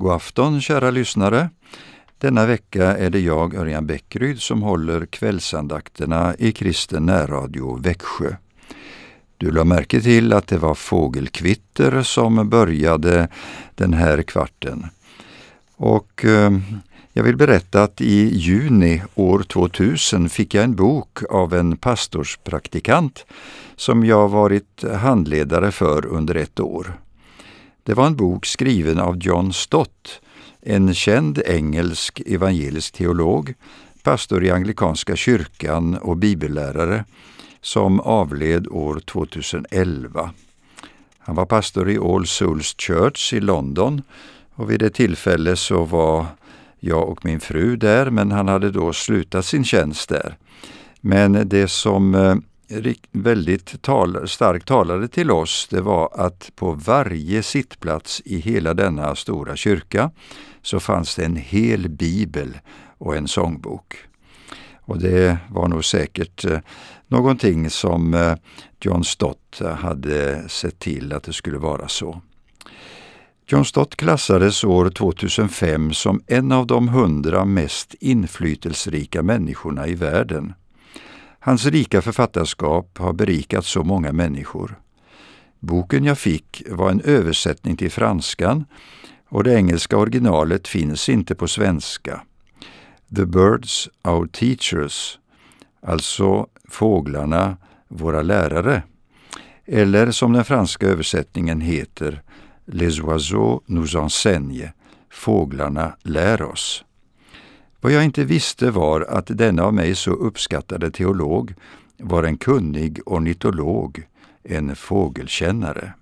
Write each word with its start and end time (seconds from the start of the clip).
God 0.00 0.12
afton 0.12 0.60
kära 0.60 0.90
lyssnare! 0.90 1.50
Denna 2.18 2.46
vecka 2.46 2.96
är 2.96 3.10
det 3.10 3.20
jag, 3.20 3.54
Örjan 3.54 3.86
Bäckryd, 3.86 4.42
som 4.42 4.62
håller 4.62 5.06
kvällsandakterna 5.06 6.34
i 6.38 6.52
Kristen 6.52 7.06
närradio 7.06 7.78
Växjö. 7.82 8.36
Du 9.36 9.50
la 9.50 9.64
märke 9.64 10.00
till 10.00 10.32
att 10.32 10.46
det 10.46 10.58
var 10.58 10.74
fågelkvitter 10.74 12.02
som 12.02 12.48
började 12.48 13.28
den 13.74 13.94
här 13.94 14.22
kvarten. 14.22 14.86
Och 15.76 16.24
eh, 16.24 16.50
jag 17.12 17.22
vill 17.22 17.36
berätta 17.36 17.82
att 17.82 18.00
i 18.00 18.36
juni 18.36 19.02
år 19.14 19.42
2000 19.42 20.28
fick 20.28 20.54
jag 20.54 20.64
en 20.64 20.74
bok 20.74 21.18
av 21.30 21.54
en 21.54 21.76
pastorspraktikant 21.76 23.26
som 23.76 24.04
jag 24.04 24.28
varit 24.28 24.84
handledare 25.00 25.72
för 25.72 26.06
under 26.06 26.34
ett 26.34 26.60
år. 26.60 26.98
Det 27.88 27.94
var 27.94 28.06
en 28.06 28.16
bok 28.16 28.46
skriven 28.46 28.98
av 28.98 29.16
John 29.18 29.52
Stott, 29.52 30.20
en 30.62 30.94
känd 30.94 31.38
engelsk 31.46 32.20
evangelisk 32.26 32.94
teolog, 32.94 33.54
pastor 34.02 34.44
i 34.44 34.50
anglikanska 34.50 35.16
kyrkan 35.16 35.94
och 35.94 36.16
bibellärare, 36.16 37.04
som 37.60 38.00
avled 38.00 38.66
år 38.70 39.00
2011. 39.00 40.30
Han 41.18 41.34
var 41.36 41.46
pastor 41.46 41.90
i 41.90 41.98
All 41.98 42.26
Souls 42.26 42.74
Church 42.78 43.32
i 43.32 43.40
London 43.40 44.02
och 44.54 44.70
vid 44.70 44.80
det 44.80 44.90
tillfälle 44.90 45.56
så 45.56 45.84
var 45.84 46.26
jag 46.80 47.08
och 47.08 47.24
min 47.24 47.40
fru 47.40 47.76
där, 47.76 48.10
men 48.10 48.32
han 48.32 48.48
hade 48.48 48.70
då 48.70 48.92
slutat 48.92 49.46
sin 49.46 49.64
tjänst 49.64 50.08
där. 50.08 50.36
Men 51.00 51.48
det 51.48 51.68
som 51.68 52.14
eh, 52.14 52.36
väldigt 53.12 53.82
tal, 53.82 54.28
starkt 54.28 54.68
talade 54.68 55.08
till 55.08 55.30
oss, 55.30 55.68
det 55.70 55.80
var 55.80 56.10
att 56.14 56.50
på 56.56 56.72
varje 56.72 57.42
sittplats 57.42 58.22
i 58.24 58.38
hela 58.38 58.74
denna 58.74 59.14
stora 59.14 59.56
kyrka 59.56 60.10
så 60.62 60.80
fanns 60.80 61.14
det 61.14 61.24
en 61.24 61.36
hel 61.36 61.88
bibel 61.88 62.58
och 62.98 63.16
en 63.16 63.28
sångbok. 63.28 63.96
Och 64.80 64.98
det 64.98 65.38
var 65.50 65.68
nog 65.68 65.84
säkert 65.84 66.44
eh, 66.44 66.58
någonting 67.06 67.70
som 67.70 68.14
eh, 68.14 68.34
John 68.80 69.04
Stott 69.04 69.60
hade 69.78 70.48
sett 70.48 70.78
till 70.78 71.12
att 71.12 71.22
det 71.22 71.32
skulle 71.32 71.58
vara 71.58 71.88
så. 71.88 72.22
John 73.46 73.64
Stott 73.64 73.96
klassades 73.96 74.64
år 74.64 74.90
2005 74.90 75.92
som 75.92 76.22
en 76.26 76.52
av 76.52 76.66
de 76.66 76.88
hundra 76.88 77.44
mest 77.44 77.94
inflytelserika 78.00 79.22
människorna 79.22 79.86
i 79.86 79.94
världen. 79.94 80.54
Hans 81.48 81.66
rika 81.66 82.02
författarskap 82.02 82.98
har 82.98 83.12
berikat 83.12 83.64
så 83.64 83.84
många 83.84 84.12
människor. 84.12 84.80
Boken 85.60 86.04
jag 86.04 86.18
fick 86.18 86.62
var 86.70 86.90
en 86.90 87.00
översättning 87.00 87.76
till 87.76 87.90
franskan 87.90 88.64
och 89.28 89.44
det 89.44 89.54
engelska 89.54 89.96
originalet 89.96 90.68
finns 90.68 91.08
inte 91.08 91.34
på 91.34 91.48
svenska. 91.48 92.22
The 93.16 93.24
Birds, 93.26 93.88
Our 94.04 94.26
Teachers, 94.26 95.18
alltså 95.82 96.46
Fåglarna, 96.68 97.56
våra 97.88 98.22
lärare. 98.22 98.82
Eller 99.64 100.10
som 100.10 100.32
den 100.32 100.44
franska 100.44 100.86
översättningen 100.86 101.60
heter, 101.60 102.22
Les 102.66 103.00
oiseaux 103.00 103.64
nous 103.66 103.94
enseignent, 103.94 104.72
Fåglarna 105.10 105.96
lär 106.02 106.42
oss. 106.42 106.84
Vad 107.80 107.92
jag 107.92 108.04
inte 108.04 108.24
visste 108.24 108.70
var 108.70 109.00
att 109.00 109.26
denna 109.26 109.62
av 109.62 109.74
mig 109.74 109.94
så 109.94 110.10
uppskattade 110.10 110.90
teolog 110.90 111.54
var 111.98 112.22
en 112.22 112.36
kunnig 112.36 113.00
ornitolog, 113.06 114.06
en 114.42 114.76
fågelkännare. 114.76 115.92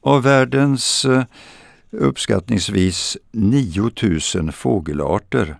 Av 0.00 0.22
världens 0.22 1.04
eh, 1.04 1.24
uppskattningsvis 1.90 3.16
9000 3.30 4.52
fågelarter 4.52 5.56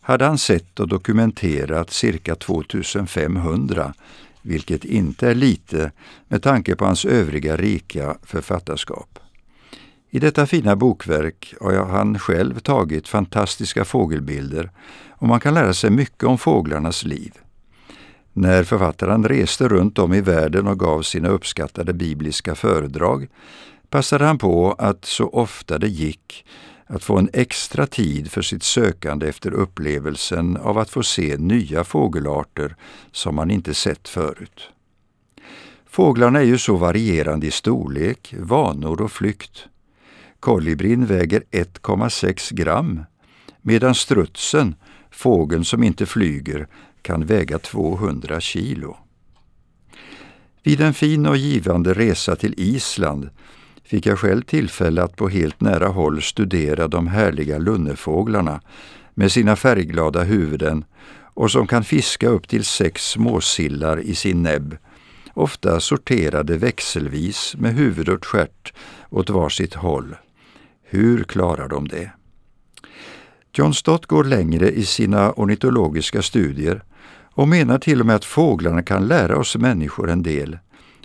hade 0.00 0.24
han 0.24 0.38
sett 0.38 0.80
och 0.80 0.88
dokumenterat 0.88 1.90
cirka 1.90 2.34
2500, 2.34 3.94
vilket 4.42 4.84
inte 4.84 5.30
är 5.30 5.34
lite 5.34 5.92
med 6.28 6.42
tanke 6.42 6.76
på 6.76 6.84
hans 6.84 7.04
övriga 7.04 7.56
rika 7.56 8.16
författarskap. 8.22 9.18
I 10.16 10.18
detta 10.18 10.46
fina 10.46 10.76
bokverk 10.76 11.54
har 11.60 11.86
han 11.86 12.18
själv 12.18 12.58
tagit 12.58 13.08
fantastiska 13.08 13.84
fågelbilder 13.84 14.70
och 15.10 15.28
man 15.28 15.40
kan 15.40 15.54
lära 15.54 15.74
sig 15.74 15.90
mycket 15.90 16.24
om 16.24 16.38
fåglarnas 16.38 17.04
liv. 17.04 17.32
När 18.32 18.64
författaren 18.64 19.24
reste 19.24 19.68
runt 19.68 19.98
om 19.98 20.14
i 20.14 20.20
världen 20.20 20.66
och 20.66 20.78
gav 20.78 21.02
sina 21.02 21.28
uppskattade 21.28 21.92
bibliska 21.92 22.54
föredrag 22.54 23.28
passade 23.90 24.24
han 24.24 24.38
på 24.38 24.72
att 24.72 25.04
så 25.04 25.28
ofta 25.28 25.78
det 25.78 25.88
gick 25.88 26.46
att 26.86 27.04
få 27.04 27.18
en 27.18 27.30
extra 27.32 27.86
tid 27.86 28.30
för 28.30 28.42
sitt 28.42 28.62
sökande 28.62 29.28
efter 29.28 29.54
upplevelsen 29.54 30.56
av 30.56 30.78
att 30.78 30.90
få 30.90 31.02
se 31.02 31.36
nya 31.36 31.84
fågelarter 31.84 32.76
som 33.12 33.34
man 33.34 33.50
inte 33.50 33.74
sett 33.74 34.08
förut. 34.08 34.70
Fåglarna 35.86 36.38
är 36.38 36.44
ju 36.44 36.58
så 36.58 36.76
varierande 36.76 37.46
i 37.46 37.50
storlek, 37.50 38.34
vanor 38.38 39.00
och 39.00 39.12
flykt. 39.12 39.68
Kolibrin 40.40 41.06
väger 41.06 41.42
1,6 41.50 42.54
gram 42.54 43.04
medan 43.62 43.94
strutsen, 43.94 44.74
fågeln 45.10 45.64
som 45.64 45.82
inte 45.82 46.06
flyger, 46.06 46.66
kan 47.02 47.26
väga 47.26 47.58
200 47.58 48.40
kilo. 48.40 48.96
Vid 50.62 50.80
en 50.80 50.94
fin 50.94 51.26
och 51.26 51.36
givande 51.36 51.94
resa 51.94 52.36
till 52.36 52.54
Island 52.56 53.30
fick 53.84 54.06
jag 54.06 54.18
själv 54.18 54.42
tillfälle 54.42 55.02
att 55.02 55.16
på 55.16 55.28
helt 55.28 55.60
nära 55.60 55.88
håll 55.88 56.22
studera 56.22 56.88
de 56.88 57.06
härliga 57.06 57.58
lunnefåglarna 57.58 58.60
med 59.14 59.32
sina 59.32 59.56
färgglada 59.56 60.22
huvuden 60.22 60.84
och 61.34 61.50
som 61.50 61.66
kan 61.66 61.84
fiska 61.84 62.28
upp 62.28 62.48
till 62.48 62.64
sex 62.64 63.10
småsillar 63.10 64.00
i 64.00 64.14
sin 64.14 64.42
näbb, 64.42 64.76
ofta 65.34 65.80
sorterade 65.80 66.56
växelvis 66.56 67.54
med 67.58 67.74
huvud 67.74 68.08
och 68.08 68.24
stjärt 68.24 68.72
åt 69.10 69.30
varsitt 69.30 69.74
håll. 69.74 70.16
Hur 70.88 71.24
klarar 71.24 71.68
de 71.68 71.88
det? 71.88 72.10
John 73.52 73.74
Stott 73.74 74.06
går 74.06 74.24
längre 74.24 74.70
i 74.70 74.84
sina 74.84 75.32
ornitologiska 75.32 76.22
studier 76.22 76.84
och 77.32 77.48
menar 77.48 77.78
till 77.78 78.00
och 78.00 78.06
med 78.06 78.16
att 78.16 78.24
fåglarna 78.24 78.82
kan 78.82 79.06
lära 79.06 79.38
oss 79.38 79.56
människor 79.56 80.10
en 80.10 80.22
del. 80.22 80.58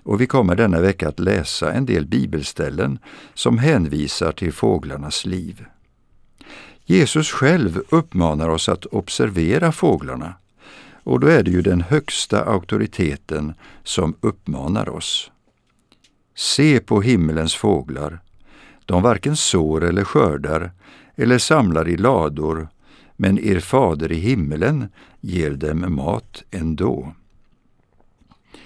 Och 0.04 0.22
vi 0.22 0.28
kommer 0.28 0.56
denna 0.56 0.82
vecka 0.82 1.10
att 1.10 1.20
läsa 1.20 1.74
en 1.74 1.86
del 1.86 2.06
bibelställen 2.06 3.00
som 3.34 3.58
hänvisar 3.58 4.32
till 4.32 4.54
fåglarnas 4.54 5.26
liv. 5.26 5.66
Jesus 6.86 7.32
själv 7.32 7.82
uppmanar 7.90 8.50
oss 8.50 8.70
att 8.70 8.86
observera 8.86 9.72
fåglarna 9.72 10.34
och 11.04 11.20
då 11.20 11.28
är 11.28 11.44
det 11.44 11.52
ju 11.52 11.62
den 11.62 11.82
högsta 11.82 12.44
auktoriteten 12.44 13.54
som 13.84 14.16
uppmanar 14.22 14.90
oss. 14.90 15.32
Se 16.36 16.80
på 16.80 17.02
himmelens 17.02 17.56
fåglar, 17.56 18.20
de 18.92 19.02
varken 19.02 19.36
sår 19.36 19.84
eller 19.84 20.04
skördar 20.04 20.72
eller 21.16 21.38
samlar 21.38 21.88
i 21.88 21.98
lador, 21.98 22.68
men 23.18 23.40
er 23.40 23.60
fader 23.60 24.12
i 24.12 24.16
himmelen 24.16 24.88
ger 25.22 25.52
dem 25.52 25.96
mat 25.96 26.44
ändå. 26.52 27.14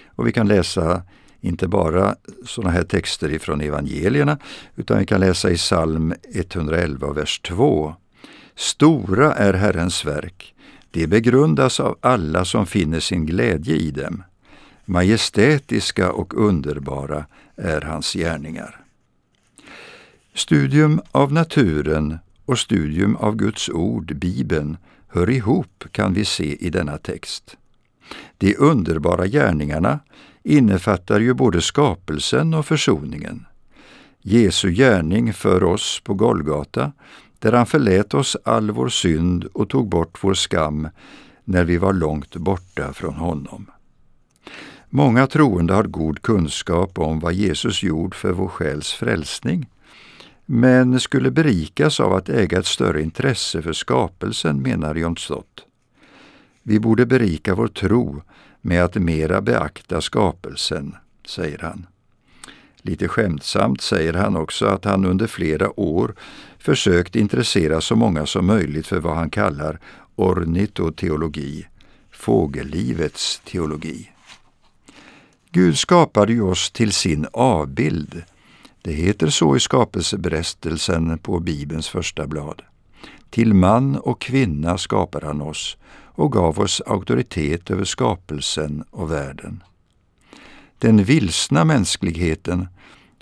Och 0.08 0.28
vi 0.28 0.32
kan 0.32 0.48
läsa 0.48 1.04
inte 1.42 1.68
bara 1.68 2.16
sådana 2.46 2.72
här 2.72 2.84
texter 2.84 3.30
ifrån 3.32 3.62
evangelierna, 3.62 4.38
utan 4.76 5.00
vi 5.00 5.06
kan 5.06 5.20
läsa 5.20 5.52
i 5.52 5.56
psalm 5.56 6.14
111, 6.34 7.14
vers 7.14 7.40
2. 7.40 7.96
Stora 8.56 9.34
är 9.34 9.54
Herrens 9.54 10.06
verk, 10.06 10.56
det 10.92 11.08
begrundas 11.08 11.80
av 11.80 11.98
alla 12.02 12.46
som 12.46 12.66
finner 12.66 13.00
sin 13.00 13.26
glädje 13.26 13.76
i 13.76 13.92
dem. 13.92 14.24
Majestätiska 14.86 16.12
och 16.12 16.34
underbara 16.34 17.26
är 17.56 17.82
hans 17.82 18.14
gärningar. 18.14 18.85
Studium 20.38 21.02
av 21.12 21.34
naturen 21.34 22.18
och 22.46 22.60
studium 22.60 23.16
av 23.16 23.36
Guds 23.36 23.70
ord, 23.70 24.16
Bibeln, 24.16 24.78
hör 25.08 25.30
ihop 25.30 25.84
kan 25.92 26.14
vi 26.14 26.26
se 26.26 26.66
i 26.66 26.70
denna 26.70 26.98
text. 26.98 27.58
De 28.38 28.56
underbara 28.58 29.28
gärningarna 29.28 30.00
innefattar 30.44 31.20
ju 31.20 31.34
både 31.34 31.62
skapelsen 31.62 32.54
och 32.54 32.66
försoningen. 32.66 33.46
Jesu 34.22 34.72
gärning 34.72 35.34
för 35.34 35.64
oss 35.64 36.02
på 36.04 36.14
Golgata, 36.14 36.92
där 37.40 37.52
han 37.54 37.66
förlät 37.66 38.14
oss 38.14 38.38
all 38.44 38.72
vår 38.72 38.90
synd 38.90 39.44
och 39.44 39.70
tog 39.70 39.90
bort 39.90 40.24
vår 40.24 40.34
skam 40.34 40.88
när 41.44 41.64
vi 41.64 41.78
var 41.78 41.94
långt 41.94 42.36
borta 42.36 42.94
från 42.94 43.14
honom. 43.14 43.72
Många 44.90 45.28
troende 45.28 45.74
har 45.74 45.84
god 45.84 46.22
kunskap 46.22 47.00
om 47.00 47.20
vad 47.20 47.34
Jesus 47.34 47.84
gjort 47.84 48.16
för 48.16 48.32
vår 48.32 48.48
själs 48.48 48.94
frälsning, 48.94 49.68
men 50.46 51.00
skulle 51.00 51.32
berikas 51.32 52.00
av 52.00 52.14
att 52.14 52.30
äga 52.30 52.60
ett 52.60 52.66
större 52.66 53.02
intresse 53.02 53.62
för 53.62 53.74
skapelsen, 53.74 54.62
menar 54.62 54.96
Jonstott. 54.96 55.66
Vi 56.64 56.80
borde 56.80 57.06
berika 57.06 57.56
vår 57.56 57.68
tro 57.68 58.22
med 58.62 58.84
att 58.84 58.96
mera 58.96 59.42
beakta 59.42 60.02
skapelsen, 60.02 60.96
säger 61.28 61.60
han. 61.60 61.86
Lite 62.82 63.08
skämtsamt 63.08 63.82
säger 63.82 64.14
han 64.14 64.36
också 64.36 64.66
att 64.66 64.86
han 64.86 65.06
under 65.06 65.28
flera 65.28 65.80
år 65.80 66.16
försökt 66.60 67.16
intressera 67.16 67.82
så 67.82 67.96
många 67.96 68.26
som 68.26 68.46
möjligt 68.46 68.88
för 68.88 69.00
vad 69.00 69.16
han 69.16 69.30
kallar 69.30 69.80
ornitoteologi, 70.16 71.68
fågellivets 72.12 73.42
teologi. 73.46 74.12
Gud 75.52 75.78
skapade 75.78 76.34
ju 76.34 76.42
oss 76.42 76.72
till 76.72 76.92
sin 76.92 77.28
avbild. 77.34 78.24
Det 78.86 78.94
heter 78.94 79.30
så 79.30 79.56
i 79.56 79.60
skapelseberättelsen 79.60 81.18
på 81.18 81.40
Bibelns 81.40 81.88
första 81.88 82.28
blad. 82.28 82.62
Till 83.30 83.54
man 83.54 83.96
och 83.96 84.22
kvinna 84.22 84.78
skapade 84.78 85.26
han 85.26 85.42
oss 85.42 85.78
och 85.92 86.32
gav 86.32 86.60
oss 86.60 86.82
auktoritet 86.86 87.72
över 87.72 87.84
skapelsen 87.84 88.84
och 88.92 89.12
världen. 89.12 89.64
Den 90.80 91.04
vilsna 91.04 91.66
mänskligheten 91.66 92.68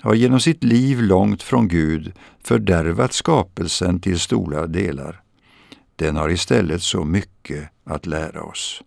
har 0.00 0.14
genom 0.14 0.40
sitt 0.40 0.64
liv 0.64 1.02
långt 1.02 1.42
från 1.42 1.68
Gud 1.68 2.12
fördärvat 2.42 3.12
skapelsen 3.12 4.00
till 4.00 4.20
stora 4.20 4.66
delar. 4.66 5.22
Den 5.96 6.16
har 6.16 6.30
istället 6.30 6.82
så 6.82 7.04
mycket 7.04 7.68
att 7.84 8.06
lära 8.06 8.42
oss. 8.42 8.82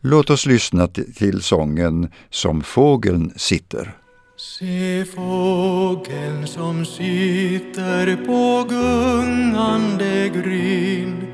Låt 0.00 0.30
oss 0.30 0.46
lyssna 0.46 0.88
till 0.88 1.42
sången 1.42 2.08
Som 2.30 2.62
fågeln 2.62 3.32
sitter. 3.36 4.03
Se 4.44 5.04
fågeln 5.04 6.46
som 6.46 6.84
sitter 6.84 8.16
på 8.26 8.66
gungande 8.68 10.28
gryn 10.28 11.26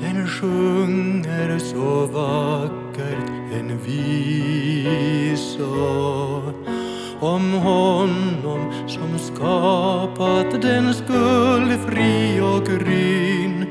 Den 0.00 0.28
sjunger 0.28 1.58
så 1.58 2.06
vackert 2.06 3.28
en 3.52 3.78
visa 3.84 5.62
om 7.20 7.52
honom 7.52 8.72
som 8.88 9.18
skapat 9.18 10.62
den 10.62 10.94
skuldfri 10.94 12.40
och 12.40 12.66
gryn. 12.66 13.66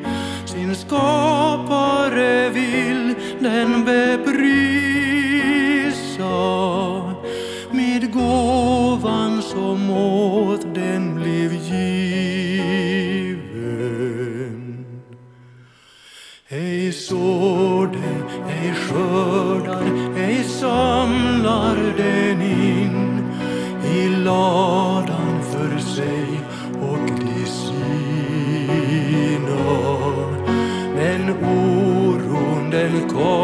Sin 0.45 0.75
skapare 0.75 2.49
vill 2.49 3.15
den 3.39 3.85
bebry 3.85 4.64
skadan 24.35 25.41
för 25.43 25.79
sig 25.79 26.39
och 26.81 26.99
de 27.07 27.45
sina. 27.45 28.75
Men 30.95 31.29
oron 31.29 32.69
den 32.71 33.09
kommer 33.09 33.34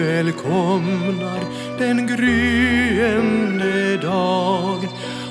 välkomnar 0.00 1.40
den 1.78 2.06
gryende 2.06 3.96
dag 3.96 4.88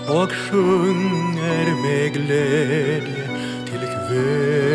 och 0.07 0.31
sjunger 0.31 1.65
med 1.81 2.13
glädje 2.13 3.29
till 3.65 3.85
kvällen. 4.07 4.69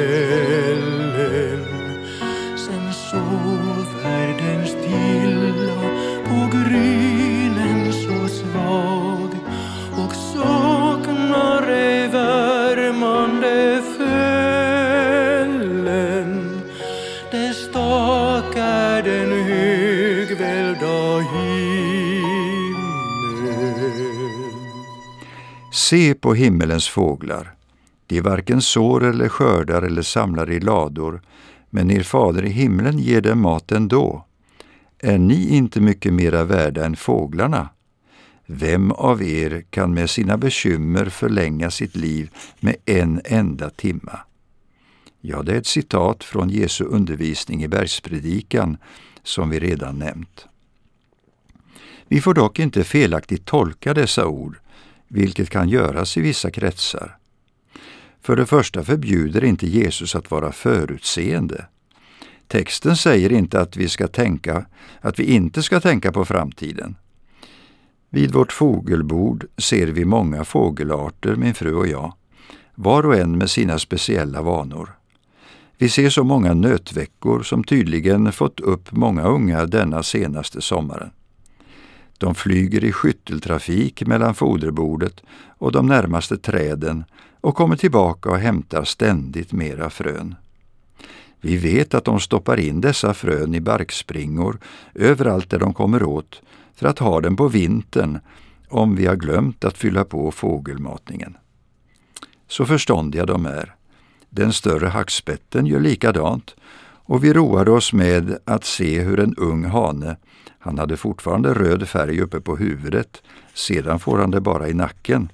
Se 25.75 26.15
på 26.15 26.35
himmelens 26.35 26.89
fåglar. 26.89 27.55
De 28.07 28.21
varken 28.21 28.63
sår 28.63 29.05
eller 29.05 29.29
skördar 29.29 29.83
eller 29.83 30.03
samlar 30.03 30.51
i 30.51 30.61
lador, 30.61 31.23
men 31.71 31.91
er 31.91 32.03
fader 32.03 32.45
i 32.45 32.51
himlen 32.51 32.99
ger 32.99 33.21
dem 33.21 33.41
mat 33.41 33.73
ändå. 33.73 34.25
Är 34.99 35.19
ni 35.19 35.49
inte 35.49 35.81
mycket 35.81 36.13
mera 36.13 36.45
värda 36.45 36.85
än 36.85 36.97
fåglarna? 36.97 37.69
Vem 38.47 38.93
av 38.93 39.23
er 39.23 39.65
kan 39.71 39.95
med 39.95 40.11
sina 40.11 40.37
bekymmer 40.37 41.05
förlänga 41.05 41.71
sitt 41.71 41.97
liv 41.97 42.31
med 42.61 42.77
en 42.85 43.21
enda 43.25 43.71
timma? 43.71 44.19
Ja, 45.21 45.43
det 45.43 45.53
är 45.53 45.59
ett 45.59 45.67
citat 45.67 46.25
från 46.25 46.51
Jesu 46.51 46.85
undervisning 46.85 47.65
i 47.65 47.69
bergspredikan 47.69 48.77
som 49.23 49.51
vi 49.51 49.61
redan 49.61 49.99
nämnt. 49.99 50.47
Vi 52.09 52.21
får 52.21 52.35
dock 52.35 52.59
inte 52.59 52.85
felaktigt 52.85 53.45
tolka 53.45 53.95
dessa 53.95 54.27
ord, 54.27 54.57
vilket 55.09 55.51
kan 55.51 55.69
göras 55.69 56.17
i 56.17 56.21
vissa 56.21 56.51
kretsar. 56.51 57.17
För 58.21 58.37
det 58.37 58.47
första 58.47 58.85
förbjuder 58.85 59.45
inte 59.45 59.67
Jesus 59.67 60.15
att 60.15 60.31
vara 60.31 60.53
förutseende. 60.53 61.67
Texten 62.49 62.97
säger 62.97 63.33
inte 63.33 63.61
att 63.61 63.77
vi, 63.77 63.89
ska 63.89 64.09
tänka, 64.09 64.67
att 65.01 65.19
vi 65.19 65.25
inte 65.25 65.63
ska 65.63 65.81
tänka 65.81 66.13
på 66.13 66.25
framtiden. 66.25 66.97
Vid 68.11 68.33
vårt 68.33 68.53
fågelbord 68.53 69.47
ser 69.59 69.87
vi 69.87 70.05
många 70.05 70.45
fågelarter, 70.45 71.37
min 71.37 71.55
fru 71.55 71.75
och 71.75 71.87
jag, 71.87 72.13
var 72.75 73.07
och 73.07 73.17
en 73.17 73.39
med 73.39 73.51
sina 73.51 73.79
speciella 73.79 74.43
vanor. 74.43 74.91
Vi 75.79 75.89
ser 75.89 76.11
så 76.11 76.25
många 76.25 76.55
nötveckor 76.55 77.43
som 77.43 77.65
tydligen 77.65 78.33
fått 78.33 78.61
upp 78.61 78.93
många 78.93 79.23
unga 79.23 79.67
denna 79.67 80.03
senaste 80.03 80.61
sommaren. 80.61 81.11
De 82.19 82.35
flyger 82.35 82.85
i 82.85 82.93
skytteltrafik 82.93 84.07
mellan 84.07 84.35
foderbordet 84.35 85.21
och 85.59 85.73
de 85.73 85.87
närmaste 85.87 86.37
träden 86.37 87.05
och 87.41 87.55
kommer 87.55 87.77
tillbaka 87.77 88.31
och 88.31 88.39
hämtar 88.39 88.85
ständigt 88.85 89.53
mera 89.53 89.91
frön. 89.91 90.35
Vi 91.41 91.57
vet 91.57 91.95
att 91.95 92.05
de 92.05 92.21
stoppar 92.21 92.61
in 92.61 92.81
dessa 92.81 93.15
frön 93.15 93.55
i 93.55 93.61
barkspringor 93.61 94.59
överallt 94.95 95.51
där 95.51 95.59
de 95.59 95.75
kommer 95.75 96.03
åt 96.03 96.43
för 96.75 96.87
att 96.87 96.99
ha 96.99 97.21
dem 97.21 97.37
på 97.37 97.49
vintern 97.49 98.19
om 98.69 98.97
vi 98.97 99.07
har 99.07 99.17
glömt 99.17 99.65
att 99.65 99.79
fylla 99.79 100.05
på 100.05 100.31
fågelmatningen. 100.31 101.37
Så 102.49 102.65
förståndiga 102.65 103.27
de 103.27 103.47
är. 103.47 103.75
Den 104.31 104.53
större 104.53 104.87
hackspetten 104.87 105.67
gör 105.67 105.81
likadant 105.81 106.55
och 107.07 107.25
vi 107.25 107.33
roade 107.33 107.71
oss 107.71 107.93
med 107.93 108.39
att 108.45 108.65
se 108.65 109.01
hur 109.01 109.21
en 109.21 109.35
ung 109.35 109.65
hane, 109.65 110.17
han 110.65 110.79
hade 110.79 110.97
fortfarande 110.97 111.55
röd 111.55 111.89
färg 111.89 112.21
uppe 112.21 112.41
på 112.41 112.57
huvudet, 112.57 113.23
sedan 113.55 113.99
får 113.99 114.19
han 114.19 114.31
det 114.31 114.41
bara 114.41 114.69
i 114.69 114.75
nacken, 114.75 115.29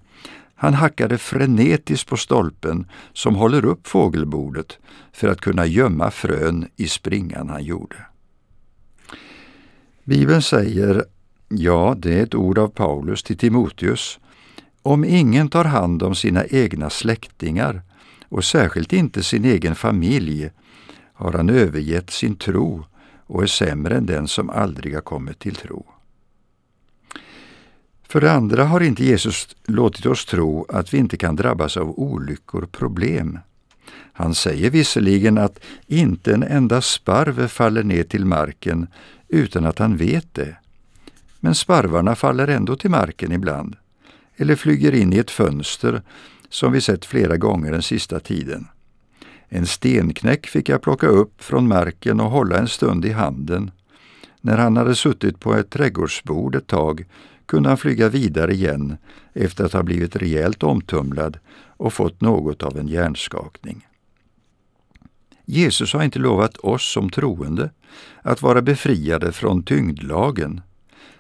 han 0.55 0.75
hackade 0.75 1.19
frenetiskt 1.19 2.09
på 2.09 2.17
stolpen 2.17 2.87
som 3.13 3.35
håller 3.35 3.65
upp 3.65 3.87
fågelbordet 3.87 4.79
för 5.13 5.29
att 5.29 5.41
kunna 5.41 5.67
gömma 5.67 6.11
frön 6.11 6.69
i 6.77 6.89
springan 6.89 7.49
han 7.49 7.65
gjorde. 7.65 7.97
Bibeln 10.05 10.43
säger, 10.43 11.05
ja, 11.49 11.95
det 11.99 12.19
är 12.19 12.23
ett 12.23 12.35
ord 12.35 12.59
av 12.59 12.69
Paulus 12.69 13.23
till 13.23 13.39
Timoteus, 13.39 14.19
om 14.83 15.05
ingen 15.05 15.49
tar 15.49 15.65
hand 15.65 16.03
om 16.03 16.15
sina 16.15 16.47
egna 16.47 16.91
släktingar 16.91 17.83
och 18.29 18.45
särskilt 18.45 18.93
inte 18.93 19.23
sin 19.23 19.45
egen 19.45 19.75
familj 19.75 20.51
har 21.13 21.33
han 21.33 21.51
övergett 21.51 22.11
sin 22.11 22.37
tro 22.37 22.85
och 23.31 23.43
är 23.43 23.47
sämre 23.47 23.97
än 23.97 24.07
den 24.07 24.29
som 24.29 24.51
aldrig 24.51 24.95
har 24.95 25.01
kommit 25.01 25.39
till 25.39 25.55
tro. 25.55 25.87
För 28.09 28.21
det 28.21 28.33
andra 28.33 28.65
har 28.65 28.81
inte 28.81 29.05
Jesus 29.05 29.57
låtit 29.67 30.07
oss 30.07 30.25
tro 30.25 30.67
att 30.69 30.95
vi 30.95 30.99
inte 30.99 31.17
kan 31.17 31.37
drabbas 31.37 31.77
av 31.77 31.99
olyckor 31.99 32.63
och 32.63 32.73
problem. 32.73 33.39
Han 34.13 34.35
säger 34.35 34.71
visserligen 34.71 35.39
att 35.39 35.61
inte 35.87 36.35
en 36.35 36.43
enda 36.43 36.81
sparv 36.81 37.49
faller 37.49 37.83
ner 37.83 38.03
till 38.03 38.25
marken 38.25 38.87
utan 39.29 39.67
att 39.67 39.79
han 39.79 39.97
vet 39.97 40.35
det. 40.35 40.57
Men 41.41 41.55
sparvarna 41.55 42.17
faller 42.17 42.49
ändå 42.49 42.77
till 42.77 42.91
marken 42.91 43.33
ibland, 43.33 43.77
eller 44.37 44.57
flyger 44.57 44.95
in 44.95 45.13
i 45.13 45.19
ett 45.19 45.31
fönster 45.31 46.03
som 46.49 46.73
vi 46.73 46.81
sett 46.81 47.05
flera 47.05 47.37
gånger 47.37 47.73
den 47.73 47.83
sista 47.83 48.21
tiden. 48.21 48.67
En 49.53 49.67
stenknäck 49.67 50.47
fick 50.47 50.69
jag 50.69 50.83
plocka 50.83 51.07
upp 51.07 51.43
från 51.43 51.69
marken 51.69 52.21
och 52.21 52.31
hålla 52.31 52.59
en 52.59 52.69
stund 52.69 53.05
i 53.05 53.11
handen. 53.11 53.71
När 54.41 54.59
han 54.59 54.77
hade 54.77 54.95
suttit 54.95 55.41
på 55.41 55.55
ett 55.55 55.71
trädgårdsbord 55.71 56.55
ett 56.55 56.67
tag 56.67 57.05
kunde 57.47 57.69
han 57.69 57.79
flyga 57.79 58.09
vidare 58.09 58.53
igen 58.53 58.97
efter 59.33 59.65
att 59.65 59.73
ha 59.73 59.83
blivit 59.83 60.17
rejält 60.17 60.63
omtumlad 60.63 61.39
och 61.77 61.93
fått 61.93 62.21
något 62.21 62.63
av 62.63 62.79
en 62.79 62.89
hjärnskakning. 62.89 63.87
Jesus 65.45 65.93
har 65.93 66.03
inte 66.03 66.19
lovat 66.19 66.57
oss 66.57 66.93
som 66.93 67.11
troende 67.11 67.71
att 68.23 68.43
vara 68.43 68.63
befriade 68.63 69.33
från 69.33 69.63
tyngdlagen. 69.63 70.61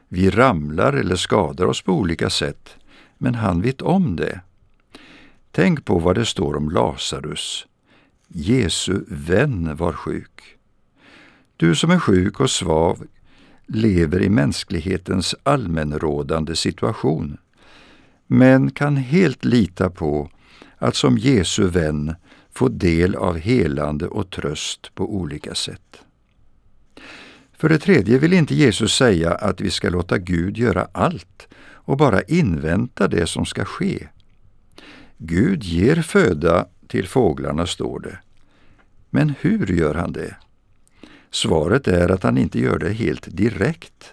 Vi 0.08 0.30
ramlar 0.30 0.92
eller 0.92 1.16
skadar 1.16 1.66
oss 1.66 1.82
på 1.82 1.92
olika 1.92 2.30
sätt, 2.30 2.76
men 3.18 3.34
han 3.34 3.62
vet 3.62 3.82
om 3.82 4.16
det. 4.16 4.40
Tänk 5.50 5.84
på 5.84 5.98
vad 5.98 6.14
det 6.14 6.26
står 6.26 6.56
om 6.56 6.70
Lazarus. 6.70 7.66
Jesu 8.32 9.00
vän 9.08 9.76
var 9.76 9.92
sjuk. 9.92 10.56
Du 11.56 11.74
som 11.74 11.90
är 11.90 11.98
sjuk 11.98 12.40
och 12.40 12.50
svav 12.50 13.06
lever 13.66 14.22
i 14.22 14.28
mänsklighetens 14.28 15.34
allmänrådande 15.42 16.56
situation, 16.56 17.38
men 18.26 18.70
kan 18.70 18.96
helt 18.96 19.44
lita 19.44 19.90
på 19.90 20.30
att 20.78 20.96
som 20.96 21.18
Jesu 21.18 21.66
vän 21.66 22.14
få 22.50 22.68
del 22.68 23.14
av 23.14 23.38
helande 23.38 24.06
och 24.06 24.30
tröst 24.30 24.94
på 24.94 25.14
olika 25.14 25.54
sätt. 25.54 26.02
För 27.52 27.68
det 27.68 27.78
tredje 27.78 28.18
vill 28.18 28.32
inte 28.32 28.54
Jesus 28.54 28.94
säga 28.94 29.34
att 29.34 29.60
vi 29.60 29.70
ska 29.70 29.90
låta 29.90 30.18
Gud 30.18 30.58
göra 30.58 30.88
allt 30.92 31.48
och 31.72 31.96
bara 31.96 32.22
invänta 32.22 33.08
det 33.08 33.26
som 33.26 33.46
ska 33.46 33.64
ske. 33.64 34.08
Gud 35.18 35.62
ger 35.64 36.02
föda 36.02 36.66
till 36.90 37.08
fåglarna, 37.08 37.66
står 37.66 38.00
det. 38.00 38.18
Men 39.10 39.34
hur 39.40 39.66
gör 39.66 39.94
han 39.94 40.12
det? 40.12 40.36
Svaret 41.30 41.88
är 41.88 42.08
att 42.08 42.22
han 42.22 42.38
inte 42.38 42.60
gör 42.60 42.78
det 42.78 42.92
helt 42.92 43.36
direkt. 43.36 44.12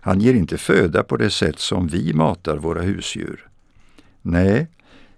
Han 0.00 0.20
ger 0.20 0.34
inte 0.34 0.58
föda 0.58 1.02
på 1.02 1.16
det 1.16 1.30
sätt 1.30 1.58
som 1.58 1.86
vi 1.88 2.12
matar 2.12 2.56
våra 2.56 2.82
husdjur. 2.82 3.48
Nej, 4.22 4.68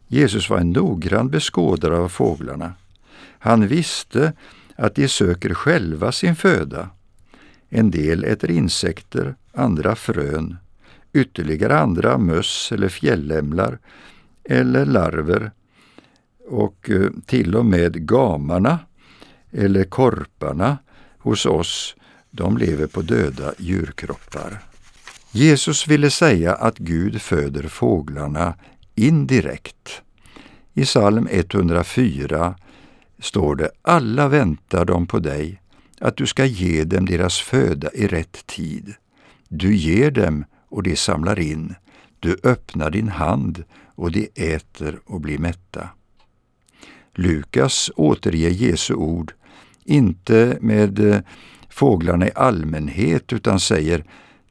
Jesus 0.07 0.51
var 0.51 0.59
en 0.59 0.71
noggrann 0.71 1.29
beskådare 1.29 1.99
av 1.99 2.09
fåglarna. 2.09 2.73
Han 3.39 3.67
visste 3.67 4.33
att 4.77 4.95
de 4.95 5.09
söker 5.09 5.55
själva 5.55 6.13
sin 6.13 6.37
föda. 6.37 6.91
En 7.69 7.91
del 7.91 8.25
äter 8.25 8.51
insekter, 8.51 9.35
andra 9.53 9.97
frön, 9.97 10.57
ytterligare 11.13 11.79
andra 11.79 12.19
möss 12.19 12.73
eller 12.73 12.89
fjällämlar 12.89 13.79
eller 14.45 14.87
larver 14.87 15.51
och 16.49 16.91
eh, 16.91 17.11
till 17.27 17.57
och 17.57 17.67
med 17.67 18.09
gamarna 18.09 18.79
eller 19.51 19.85
korparna 19.85 20.79
hos 21.19 21.47
oss, 21.47 21.97
de 22.31 22.59
lever 22.59 22.87
på 22.87 23.03
döda 23.03 23.53
djurkroppar. 23.59 24.63
Jesus 25.33 25.87
ville 25.87 26.11
säga 26.11 26.55
att 26.55 26.79
Gud 26.79 27.23
föder 27.23 27.63
fåglarna 27.63 28.55
indirekt. 28.95 30.03
I 30.75 30.85
psalm 30.85 31.29
104 31.31 32.55
står 33.19 33.57
det 33.57 33.71
”Alla 33.83 34.29
väntar 34.29 34.85
de 34.85 35.07
på 35.07 35.19
dig, 35.19 35.61
att 36.01 36.17
du 36.17 36.27
ska 36.27 36.45
ge 36.45 36.85
dem 36.85 37.07
deras 37.07 37.39
föda 37.39 37.91
i 37.95 38.07
rätt 38.07 38.47
tid. 38.47 38.95
Du 39.49 39.77
ger 39.77 40.11
dem 40.11 40.45
och 40.69 40.83
de 40.83 40.97
samlar 40.97 41.39
in. 41.39 41.75
Du 42.21 42.37
öppnar 42.43 42.91
din 42.91 43.09
hand 43.09 43.65
och 43.95 44.13
de 44.13 44.29
äter 44.35 45.01
och 45.07 45.21
blir 45.21 45.39
mätta.” 45.39 45.89
Lukas 47.19 47.91
återger 47.97 48.51
Jesu 48.51 48.95
ord, 48.95 49.33
inte 49.85 50.59
med 50.61 50.99
eh, 50.99 51.21
fåglarna 51.69 52.27
i 52.27 52.31
allmänhet, 52.35 53.33
utan 53.33 53.61
säger 53.61 54.05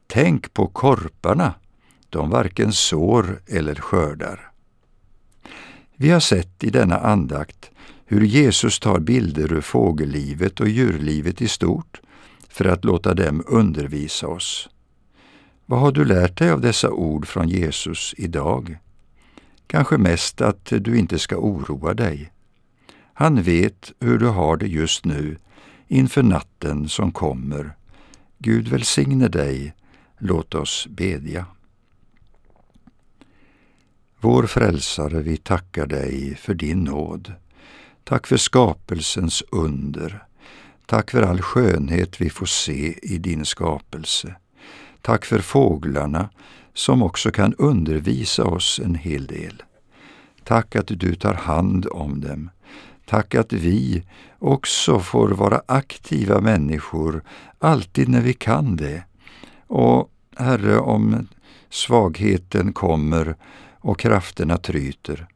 ”Tänk 0.06 0.54
på 0.54 0.66
korparna, 0.66 1.54
de 2.10 2.30
varken 2.30 2.72
sår 2.72 3.40
eller 3.46 3.74
skördar. 3.74 4.50
Vi 5.96 6.10
har 6.10 6.20
sett 6.20 6.64
i 6.64 6.70
denna 6.70 6.98
andakt 6.98 7.70
hur 8.06 8.24
Jesus 8.24 8.80
tar 8.80 8.98
bilder 8.98 9.52
ur 9.52 9.60
fågellivet 9.60 10.60
och 10.60 10.68
djurlivet 10.68 11.42
i 11.42 11.48
stort 11.48 12.00
för 12.48 12.64
att 12.64 12.84
låta 12.84 13.14
dem 13.14 13.44
undervisa 13.46 14.28
oss. 14.28 14.68
Vad 15.66 15.80
har 15.80 15.92
du 15.92 16.04
lärt 16.04 16.38
dig 16.38 16.50
av 16.50 16.60
dessa 16.60 16.90
ord 16.90 17.26
från 17.26 17.48
Jesus 17.48 18.14
idag? 18.16 18.78
Kanske 19.66 19.98
mest 19.98 20.40
att 20.40 20.72
du 20.78 20.98
inte 20.98 21.18
ska 21.18 21.36
oroa 21.36 21.94
dig. 21.94 22.32
Han 23.20 23.42
vet 23.42 23.92
hur 24.00 24.18
du 24.18 24.26
har 24.26 24.56
det 24.56 24.66
just 24.66 25.04
nu 25.04 25.36
inför 25.88 26.22
natten 26.22 26.88
som 26.88 27.12
kommer. 27.12 27.76
Gud 28.38 28.68
välsigne 28.68 29.28
dig. 29.28 29.74
Låt 30.18 30.54
oss 30.54 30.86
bedja. 30.90 31.46
Vår 34.20 34.46
frälsare, 34.46 35.22
vi 35.22 35.36
tackar 35.36 35.86
dig 35.86 36.34
för 36.34 36.54
din 36.54 36.84
nåd. 36.84 37.32
Tack 38.04 38.26
för 38.26 38.36
skapelsens 38.36 39.42
under. 39.50 40.24
Tack 40.86 41.10
för 41.10 41.22
all 41.22 41.40
skönhet 41.40 42.20
vi 42.20 42.30
får 42.30 42.46
se 42.46 42.98
i 43.02 43.18
din 43.18 43.44
skapelse. 43.44 44.34
Tack 45.02 45.24
för 45.24 45.38
fåglarna 45.38 46.28
som 46.74 47.02
också 47.02 47.30
kan 47.30 47.54
undervisa 47.54 48.44
oss 48.44 48.80
en 48.84 48.94
hel 48.94 49.26
del. 49.26 49.62
Tack 50.44 50.76
att 50.76 50.86
du 50.88 51.14
tar 51.14 51.34
hand 51.34 51.86
om 51.86 52.20
dem. 52.20 52.50
Tack 53.08 53.34
att 53.34 53.52
vi 53.52 54.02
också 54.38 55.00
får 55.00 55.28
vara 55.28 55.62
aktiva 55.66 56.40
människor 56.40 57.22
alltid 57.58 58.08
när 58.08 58.20
vi 58.20 58.32
kan 58.34 58.76
det. 58.76 59.02
Och 59.66 60.10
Herre, 60.36 60.78
om 60.78 61.28
svagheten 61.70 62.72
kommer 62.72 63.36
och 63.80 63.98
krafterna 63.98 64.56
tryter, 64.56 65.26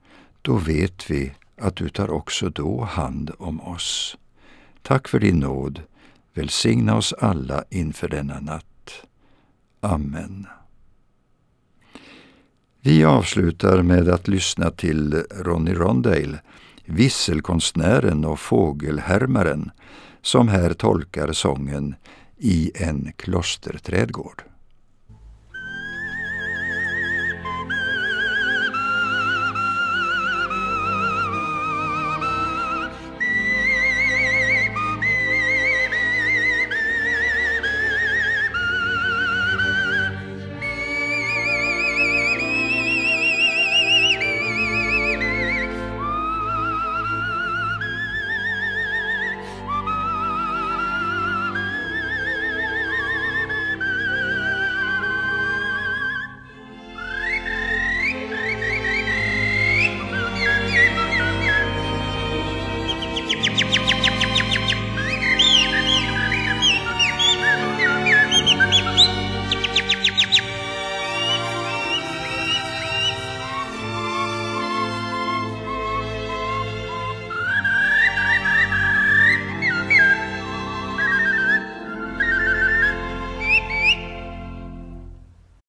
då 0.43 0.57
vet 0.57 1.11
vi 1.11 1.33
att 1.61 1.77
du 1.77 1.89
tar 1.89 2.11
också 2.11 2.49
då 2.49 2.85
hand 2.85 3.31
om 3.39 3.61
oss. 3.61 4.17
Tack 4.83 5.09
för 5.09 5.21
din 5.21 5.41
nåd. 5.41 5.83
Välsigna 6.35 6.97
oss 6.97 7.13
alla 7.13 7.65
inför 7.71 8.09
denna 8.09 8.41
natt. 8.41 8.93
Amen. 9.81 10.47
Vi 12.81 13.05
avslutar 13.05 13.83
med 13.83 14.09
att 14.09 14.29
lyssna 14.29 14.71
till 14.71 15.25
Ronny 15.31 15.75
Rondale, 15.75 16.39
visselkonstnären 16.95 18.25
och 18.25 18.41
fågelhärmaren, 18.41 19.71
som 20.23 20.49
här 20.49 20.73
tolkar 20.73 21.33
sången 21.33 21.95
I 22.39 22.73
en 22.75 23.13
klosterträdgård. 23.17 24.43